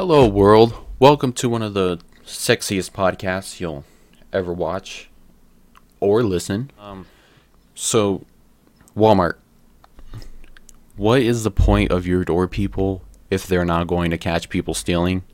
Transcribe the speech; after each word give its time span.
Hello, 0.00 0.28
world. 0.28 0.76
Welcome 1.00 1.32
to 1.32 1.48
one 1.48 1.60
of 1.60 1.74
the 1.74 1.98
sexiest 2.24 2.92
podcasts 2.92 3.58
you'll 3.58 3.82
ever 4.32 4.52
watch 4.52 5.10
or 5.98 6.22
listen. 6.22 6.70
Um, 6.78 7.06
so, 7.74 8.24
Walmart. 8.96 9.38
What 10.94 11.22
is 11.22 11.42
the 11.42 11.50
point 11.50 11.90
of 11.90 12.06
your 12.06 12.24
door 12.24 12.46
people 12.46 13.02
if 13.28 13.48
they're 13.48 13.64
not 13.64 13.88
going 13.88 14.12
to 14.12 14.16
catch 14.16 14.48
people 14.48 14.72
stealing? 14.72 15.24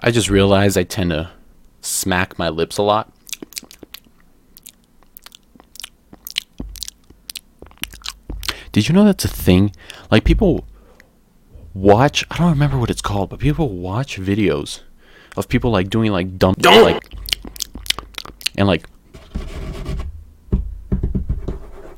I 0.00 0.10
just 0.10 0.28
realized 0.28 0.76
I 0.76 0.82
tend 0.82 1.10
to 1.10 1.30
smack 1.80 2.36
my 2.36 2.48
lips 2.48 2.78
a 2.78 2.82
lot. 2.82 3.12
Did 8.72 8.88
you 8.88 8.92
know 8.92 9.04
that's 9.04 9.24
a 9.24 9.28
thing? 9.28 9.70
Like, 10.10 10.24
people 10.24 10.66
watch 11.74 12.24
I 12.30 12.38
don't 12.38 12.50
remember 12.50 12.78
what 12.78 12.90
it's 12.90 13.02
called, 13.02 13.30
but 13.30 13.38
people 13.38 13.68
watch 13.68 14.18
videos 14.18 14.80
of 15.36 15.48
people 15.48 15.70
like 15.70 15.90
doing 15.90 16.10
like 16.10 16.38
dumb 16.38 16.54
like 16.58 17.12
and 18.56 18.66
like 18.66 18.86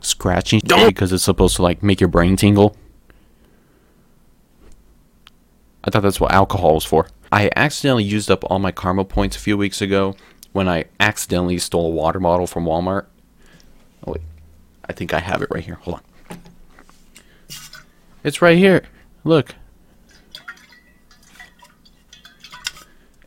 scratching 0.01 0.61
because 0.61 1.13
it's 1.13 1.25
supposed 1.25 1.57
to 1.57 1.63
like 1.63 1.83
make 1.83 2.01
your 2.01 2.09
brain 2.09 2.37
tingle. 2.37 2.77
I 5.83 5.91
thought 5.91 6.03
that's 6.03 6.21
what 6.21 6.33
alcohol 6.33 6.75
was 6.75 6.85
for. 6.85 7.09
I 7.33 7.51
accidentally 7.57 8.05
used 8.05 8.31
up 8.31 8.45
all 8.51 8.59
my 8.59 8.73
karma 8.73 9.05
points 9.05 9.37
a 9.37 9.41
few 9.41 9.57
weeks 9.57 9.81
ago 9.81 10.15
when 10.53 10.69
I 10.69 10.87
accidentally 10.99 11.59
stole 11.59 11.87
a 11.87 11.91
water 11.91 12.19
bottle 12.19 12.47
from 12.47 12.65
Walmart. 12.65 13.07
Oh 14.07 14.13
wait. 14.13 14.23
I 14.89 14.93
think 14.93 15.15
I 15.15 15.21
have 15.21 15.41
it 15.41 15.49
right 15.51 15.65
here. 15.65 15.77
Hold 15.77 16.01
on. 16.29 16.39
It's 18.25 18.43
right 18.43 18.59
here. 18.59 18.83
Look. 19.25 19.55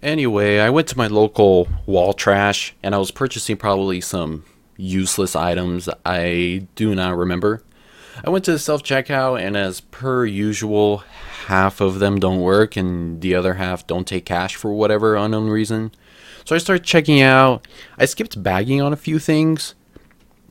Anyway, 0.04 0.60
I 0.60 0.70
went 0.70 0.90
to 0.90 0.98
my 0.98 1.08
local 1.08 1.70
wall 1.86 2.12
trash 2.12 2.76
and 2.84 2.94
I 2.94 2.98
was 2.98 3.10
purchasing 3.10 3.56
probably 3.56 4.02
some 4.02 4.44
useless 4.76 5.34
items 5.34 5.88
I 6.06 6.68
do 6.76 6.94
not 6.94 7.16
remember. 7.16 7.64
I 8.22 8.30
went 8.30 8.44
to 8.46 8.52
the 8.52 8.60
self 8.60 8.84
checkout 8.84 9.42
and 9.42 9.56
as 9.56 9.80
per 9.80 10.26
usual, 10.26 11.04
half 11.46 11.80
of 11.80 12.00
them 12.00 12.20
don't 12.20 12.42
work 12.42 12.76
and 12.76 13.22
the 13.22 13.34
other 13.34 13.54
half 13.54 13.88
don't 13.88 14.06
take 14.06 14.26
cash 14.26 14.56
for 14.56 14.74
whatever 14.74 15.16
unknown 15.16 15.48
reason. 15.48 15.94
So 16.44 16.54
I 16.54 16.60
started 16.60 16.84
checking 16.84 17.22
out. 17.22 17.66
I 17.98 18.04
skipped 18.04 18.44
bagging 18.44 18.82
on 18.82 18.92
a 18.92 18.98
few 18.98 19.20
things. 19.20 19.74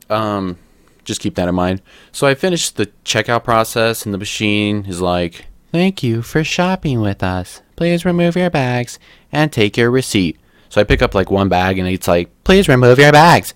Um 0.09 0.57
just 1.05 1.21
keep 1.21 1.35
that 1.35 1.49
in 1.49 1.53
mind. 1.53 1.83
So 2.11 2.25
I 2.25 2.33
finished 2.33 2.77
the 2.77 2.87
checkout 3.05 3.43
process 3.43 4.03
and 4.03 4.13
the 4.13 4.17
machine 4.17 4.85
is 4.87 4.99
like, 4.99 5.45
"Thank 5.71 6.01
you 6.01 6.23
for 6.23 6.43
shopping 6.43 7.01
with 7.01 7.21
us." 7.21 7.61
Please 7.75 8.05
remove 8.05 8.35
your 8.35 8.49
bags 8.49 8.99
and 9.31 9.51
take 9.51 9.77
your 9.77 9.89
receipt. 9.89 10.37
So 10.69 10.81
I 10.81 10.83
pick 10.83 11.01
up 11.01 11.13
like 11.13 11.29
one 11.29 11.49
bag 11.49 11.77
and 11.77 11.87
it's 11.87 12.07
like, 12.07 12.29
please 12.43 12.67
remove 12.67 12.99
your 12.99 13.11
bags. 13.11 13.53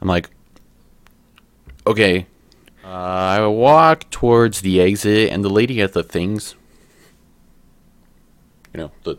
I'm 0.00 0.08
like, 0.08 0.30
okay. 1.86 2.26
Uh, 2.84 2.88
I 2.88 3.46
walk 3.46 4.10
towards 4.10 4.60
the 4.60 4.80
exit 4.80 5.30
and 5.30 5.44
the 5.44 5.48
lady 5.48 5.80
at 5.80 5.92
the 5.92 6.02
things, 6.02 6.54
you 8.74 8.80
know, 8.80 8.90
the. 9.04 9.16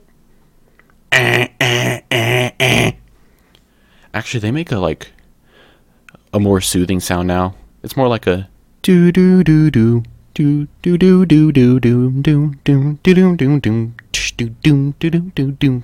Actually, 4.14 4.39
they 4.42 4.52
make 4.52 4.72
a 4.72 4.78
like 4.78 5.11
a 6.34 6.39
more 6.39 6.61
soothing 6.61 7.00
sound 7.00 7.28
now. 7.28 7.56
It's 7.81 7.98
more 7.98 8.08
like 8.08 8.28
a 8.28 8.50
do 8.81 9.11
do 9.11 9.44
do 9.44 9.72
do 9.72 10.04
do 10.34 10.67
do 10.81 10.98
do 10.98 11.26
do 11.26 11.52
do 11.52 11.80
do 11.80 11.80
do 11.80 12.54
do 12.64 13.00
do 13.04 13.36
do 13.36 13.59
do 13.59 13.94
do 14.38 14.50
doom 14.50 14.95
do 15.00 15.09
doom 15.09 15.30
do 15.36 15.52
doom 15.52 15.84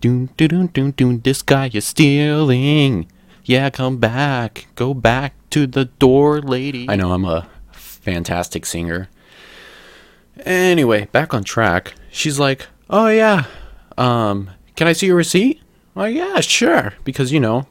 doom 0.00 0.28
do 0.36 0.48
doom 0.48 0.66
doom 0.68 0.90
doom 0.92 1.20
this 1.20 1.42
guy 1.42 1.70
is 1.72 1.86
stealing. 1.86 3.06
Yeah, 3.44 3.70
come 3.70 3.98
back. 3.98 4.68
Go 4.74 4.94
back 4.94 5.34
to 5.50 5.66
the 5.66 5.86
door, 5.86 6.40
lady. 6.40 6.86
I 6.88 6.96
know 6.96 7.12
I'm 7.12 7.24
a 7.24 7.48
fantastic 7.72 8.64
singer. 8.66 9.08
Anyway, 10.44 11.06
back 11.12 11.34
on 11.34 11.44
track. 11.44 11.94
She's 12.10 12.38
like, 12.38 12.66
"Oh 12.88 13.08
yeah. 13.08 13.44
Um, 13.98 14.50
can 14.76 14.86
I 14.86 14.92
see 14.92 15.06
your 15.06 15.16
receipt?" 15.16 15.60
Well, 15.94 16.08
yeah, 16.08 16.40
sure, 16.40 16.94
because 17.04 17.32
you 17.32 17.40
know, 17.40 17.66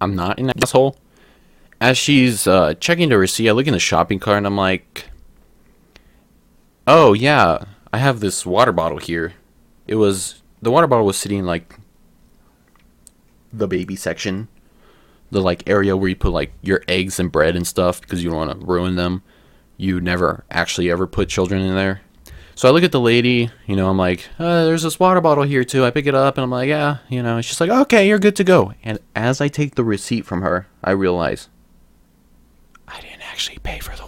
I'm 0.00 0.14
not 0.14 0.38
an 0.38 0.52
asshole. 0.62 0.96
As 1.80 1.96
she's 1.98 2.46
uh, 2.46 2.74
checking 2.74 3.08
the 3.08 3.18
receipt, 3.18 3.48
I 3.48 3.52
look 3.52 3.66
in 3.66 3.72
the 3.72 3.78
shopping 3.78 4.18
cart 4.18 4.38
and 4.38 4.46
I'm 4.46 4.56
like, 4.56 5.06
"Oh 6.86 7.12
yeah, 7.14 7.64
I 7.94 7.98
have 7.98 8.18
this 8.18 8.44
water 8.44 8.72
bottle 8.72 8.98
here. 8.98 9.34
It 9.86 9.94
was 9.94 10.42
the 10.60 10.72
water 10.72 10.88
bottle 10.88 11.06
was 11.06 11.16
sitting 11.16 11.44
like 11.44 11.78
the 13.52 13.68
baby 13.68 13.94
section, 13.94 14.48
the 15.30 15.40
like 15.40 15.68
area 15.68 15.96
where 15.96 16.08
you 16.08 16.16
put 16.16 16.32
like 16.32 16.52
your 16.60 16.82
eggs 16.88 17.20
and 17.20 17.30
bread 17.30 17.54
and 17.54 17.64
stuff 17.64 18.00
because 18.00 18.24
you 18.24 18.30
don't 18.30 18.48
want 18.48 18.60
to 18.60 18.66
ruin 18.66 18.96
them. 18.96 19.22
You 19.76 20.00
never 20.00 20.44
actually 20.50 20.90
ever 20.90 21.06
put 21.06 21.28
children 21.28 21.62
in 21.62 21.76
there. 21.76 22.00
So 22.56 22.66
I 22.68 22.72
look 22.72 22.82
at 22.82 22.90
the 22.90 22.98
lady, 22.98 23.52
you 23.64 23.76
know, 23.76 23.88
I'm 23.88 23.96
like, 23.96 24.28
uh, 24.40 24.64
there's 24.64 24.82
this 24.82 24.98
water 24.98 25.20
bottle 25.20 25.44
here 25.44 25.62
too. 25.62 25.84
I 25.84 25.92
pick 25.92 26.06
it 26.06 26.16
up 26.16 26.36
and 26.36 26.42
I'm 26.42 26.50
like, 26.50 26.68
yeah, 26.68 26.98
you 27.08 27.22
know, 27.22 27.40
she's 27.42 27.60
like, 27.60 27.70
okay, 27.70 28.08
you're 28.08 28.18
good 28.18 28.34
to 28.34 28.44
go. 28.44 28.72
And 28.82 28.98
as 29.14 29.40
I 29.40 29.46
take 29.46 29.76
the 29.76 29.84
receipt 29.84 30.26
from 30.26 30.42
her, 30.42 30.66
I 30.82 30.90
realize 30.90 31.48
I 32.88 33.00
didn't 33.00 33.22
actually 33.22 33.58
pay 33.58 33.78
for 33.78 33.94
the. 33.94 34.03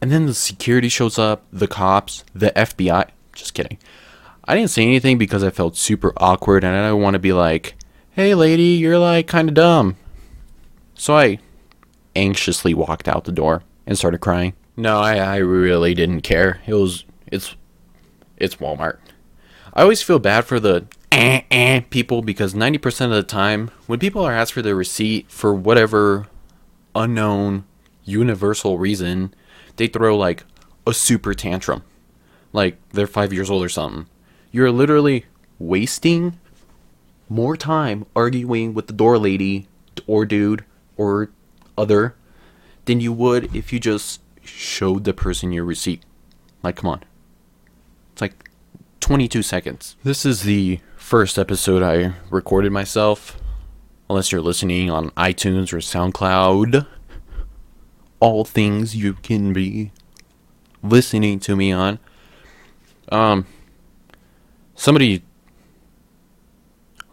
And 0.00 0.10
then 0.10 0.26
the 0.26 0.34
security 0.34 0.88
shows 0.88 1.18
up, 1.18 1.44
the 1.52 1.68
cops, 1.68 2.24
the 2.34 2.52
FBI. 2.54 3.08
Just 3.32 3.54
kidding. 3.54 3.78
I 4.44 4.54
didn't 4.54 4.70
say 4.70 4.82
anything 4.82 5.18
because 5.18 5.42
I 5.42 5.50
felt 5.50 5.76
super 5.76 6.12
awkward 6.16 6.64
and 6.64 6.76
I 6.76 6.88
don't 6.88 7.02
want 7.02 7.14
to 7.14 7.20
be 7.20 7.32
like, 7.32 7.74
hey 8.10 8.34
lady, 8.34 8.62
you're 8.62 8.98
like 8.98 9.26
kind 9.26 9.48
of 9.48 9.54
dumb. 9.54 9.96
So 10.94 11.16
I 11.16 11.38
anxiously 12.14 12.72
walked 12.72 13.08
out 13.08 13.24
the 13.24 13.32
door 13.32 13.62
and 13.86 13.98
started 13.98 14.18
crying. 14.18 14.54
No, 14.76 15.00
I, 15.00 15.16
I 15.16 15.36
really 15.38 15.94
didn't 15.94 16.20
care. 16.20 16.60
It 16.66 16.74
was, 16.74 17.04
it's, 17.26 17.56
it's 18.36 18.56
Walmart. 18.56 18.98
I 19.74 19.82
always 19.82 20.02
feel 20.02 20.18
bad 20.18 20.44
for 20.44 20.60
the 20.60 20.86
eh, 21.12 21.42
eh, 21.50 21.80
people 21.90 22.22
because 22.22 22.54
90% 22.54 23.06
of 23.06 23.10
the 23.10 23.22
time, 23.22 23.70
when 23.86 23.98
people 23.98 24.24
are 24.24 24.32
asked 24.32 24.52
for 24.52 24.62
their 24.62 24.76
receipt 24.76 25.30
for 25.30 25.54
whatever 25.54 26.28
unknown 26.94 27.64
universal 28.04 28.78
reason, 28.78 29.34
they 29.76 29.86
throw 29.86 30.16
like 30.16 30.44
a 30.86 30.92
super 30.94 31.34
tantrum. 31.34 31.82
Like 32.52 32.78
they're 32.90 33.06
five 33.06 33.32
years 33.32 33.50
old 33.50 33.64
or 33.64 33.68
something. 33.68 34.06
You're 34.50 34.70
literally 34.70 35.26
wasting 35.58 36.38
more 37.28 37.56
time 37.56 38.06
arguing 38.14 38.74
with 38.74 38.86
the 38.86 38.92
door 38.92 39.18
lady 39.18 39.68
or 40.06 40.24
dude 40.24 40.64
or 40.96 41.30
other 41.76 42.14
than 42.84 43.00
you 43.00 43.12
would 43.12 43.54
if 43.54 43.72
you 43.72 43.80
just 43.80 44.20
showed 44.42 45.04
the 45.04 45.12
person 45.12 45.52
your 45.52 45.64
receipt. 45.64 46.02
Like, 46.62 46.76
come 46.76 46.90
on. 46.90 47.02
It's 48.12 48.22
like 48.22 48.50
22 49.00 49.42
seconds. 49.42 49.96
This 50.04 50.24
is 50.24 50.42
the 50.42 50.80
first 50.96 51.38
episode 51.38 51.82
I 51.82 52.14
recorded 52.30 52.72
myself. 52.72 53.40
Unless 54.08 54.30
you're 54.30 54.40
listening 54.40 54.88
on 54.88 55.10
iTunes 55.10 55.72
or 55.72 55.78
SoundCloud 55.78 56.86
all 58.20 58.44
things 58.44 58.96
you 58.96 59.14
can 59.14 59.52
be 59.52 59.92
listening 60.82 61.38
to 61.40 61.56
me 61.56 61.72
on. 61.72 61.98
Um, 63.10 63.46
somebody, 64.74 65.22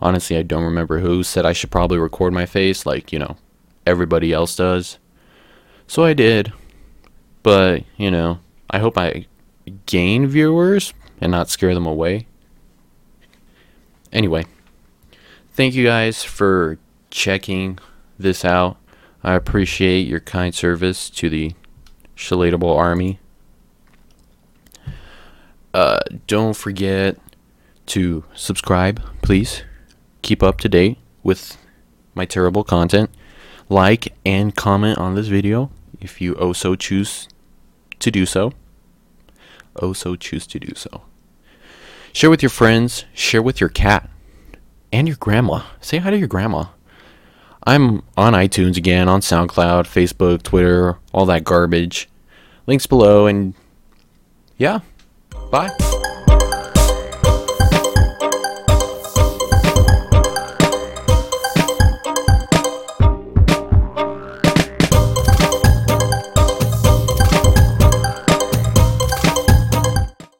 honestly, 0.01 0.37
I 0.37 0.43
don't 0.43 0.63
remember 0.63 0.99
who 0.99 1.23
said 1.23 1.45
I 1.45 1.53
should 1.53 1.71
probably 1.71 1.97
record 1.97 2.33
my 2.33 2.45
face 2.45 2.85
like, 2.85 3.11
you 3.11 3.19
know, 3.19 3.37
everybody 3.85 4.31
else 4.31 4.55
does. 4.55 4.97
So 5.87 6.03
I 6.03 6.13
did. 6.13 6.53
But, 7.43 7.83
you 7.97 8.09
know, 8.09 8.39
I 8.69 8.79
hope 8.79 8.97
I 8.97 9.27
gain 9.85 10.27
viewers 10.27 10.93
and 11.19 11.31
not 11.31 11.49
scare 11.49 11.73
them 11.73 11.85
away. 11.85 12.27
Anyway, 14.13 14.45
thank 15.51 15.73
you 15.73 15.83
guys 15.83 16.23
for 16.23 16.77
checking 17.09 17.79
this 18.17 18.45
out. 18.45 18.77
I 19.23 19.35
appreciate 19.35 20.01
your 20.01 20.19
kind 20.19 20.53
service 20.53 21.09
to 21.11 21.29
the 21.29 21.53
Shalatable 22.15 22.77
Army. 22.77 23.19
Uh, 25.73 25.99
don't 26.27 26.55
forget 26.55 27.17
to 27.87 28.23
subscribe, 28.35 29.01
please. 29.21 29.63
Keep 30.21 30.43
up 30.43 30.59
to 30.59 30.69
date 30.69 30.97
with 31.23 31.57
my 32.13 32.25
terrible 32.25 32.63
content. 32.63 33.09
Like 33.69 34.13
and 34.25 34.55
comment 34.55 34.97
on 34.97 35.15
this 35.15 35.27
video 35.27 35.71
if 35.99 36.21
you 36.21 36.33
also 36.33 36.75
choose 36.75 37.27
to 37.99 38.11
do 38.11 38.25
so. 38.25 38.51
Also 39.77 40.15
choose 40.15 40.45
to 40.47 40.59
do 40.59 40.75
so. 40.75 41.03
Share 42.11 42.29
with 42.29 42.43
your 42.43 42.49
friends, 42.49 43.05
share 43.13 43.41
with 43.41 43.59
your 43.59 43.69
cat, 43.69 44.09
and 44.91 45.07
your 45.07 45.17
grandma. 45.17 45.63
Say 45.81 45.97
hi 45.97 46.11
to 46.11 46.17
your 46.17 46.27
grandma. 46.27 46.65
I'm 47.65 48.03
on 48.17 48.33
iTunes 48.33 48.77
again, 48.77 49.07
on 49.07 49.21
SoundCloud, 49.21 49.85
Facebook, 49.85 50.43
Twitter, 50.43 50.97
all 51.13 51.25
that 51.27 51.43
garbage. 51.43 52.09
Links 52.67 52.87
below, 52.87 53.25
and 53.27 53.53
yeah, 54.57 54.79
Bye. 55.53 55.92